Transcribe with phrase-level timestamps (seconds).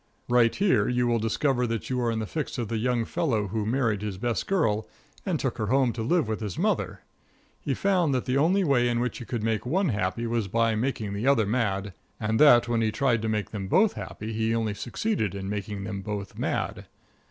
[0.27, 3.49] Right here you will discover that you are in the fix of the young fellow
[3.49, 4.87] who married his best girl
[5.27, 7.01] and took her home to live with his mother.
[7.59, 10.73] He found that the only way in which he could make one happy was by
[10.73, 14.55] making the other mad, and that when he tried to make them both happy he
[14.55, 16.87] only succeeded in making them both mad.